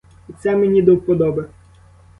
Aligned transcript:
І 0.29 0.33
це 0.41 0.55
мені 0.55 0.81
до 0.81 0.95
вподоби. 0.95 1.49